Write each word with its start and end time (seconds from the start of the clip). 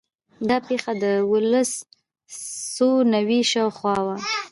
دا 0.49 0.57
پېښه 0.67 0.91
د 1.03 1.03
دولس 1.29 1.71
سوه 2.75 2.97
نوي 3.13 3.39
شاوخوا 3.51 3.95
وه. 4.05 4.15